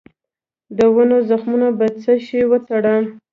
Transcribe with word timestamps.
د 0.77 0.79
ونو 0.93 1.17
زخمونه 1.29 1.67
په 1.79 1.85
څه 2.01 2.11
شي 2.25 2.41
وتړم؟ 2.51 3.03